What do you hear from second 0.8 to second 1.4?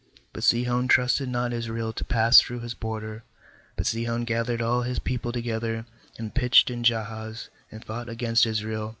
trusted